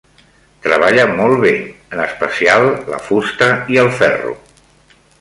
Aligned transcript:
Treballa 0.67 1.03
molt 1.19 1.37
bé, 1.43 1.51
en 1.97 2.03
especial 2.07 2.65
la 2.95 3.03
fusta 3.13 3.55
i 3.77 3.81
el 3.87 3.95
ferro. 4.03 4.39